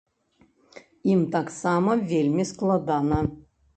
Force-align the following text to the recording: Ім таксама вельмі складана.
Ім 1.15 1.21
таксама 1.35 1.91
вельмі 2.13 2.43
складана. 2.53 3.19